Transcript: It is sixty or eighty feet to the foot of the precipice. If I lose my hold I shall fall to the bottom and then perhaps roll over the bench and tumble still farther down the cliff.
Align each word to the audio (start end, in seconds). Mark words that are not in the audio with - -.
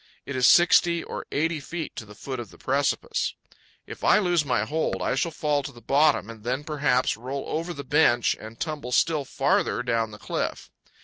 It 0.25 0.35
is 0.35 0.47
sixty 0.47 1.03
or 1.03 1.27
eighty 1.31 1.59
feet 1.59 1.95
to 1.97 2.07
the 2.07 2.15
foot 2.15 2.39
of 2.39 2.49
the 2.49 2.57
precipice. 2.57 3.35
If 3.85 4.03
I 4.03 4.17
lose 4.17 4.43
my 4.43 4.65
hold 4.65 4.99
I 4.99 5.13
shall 5.13 5.29
fall 5.29 5.61
to 5.61 5.71
the 5.71 5.79
bottom 5.79 6.27
and 6.27 6.43
then 6.43 6.63
perhaps 6.63 7.15
roll 7.15 7.43
over 7.47 7.71
the 7.71 7.83
bench 7.83 8.35
and 8.39 8.59
tumble 8.59 8.91
still 8.93 9.25
farther 9.25 9.83
down 9.83 10.09
the 10.09 10.17
cliff. 10.17 10.71